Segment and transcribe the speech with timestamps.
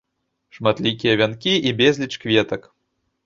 [0.57, 2.61] Шматлікія вянкі і безліч кветак.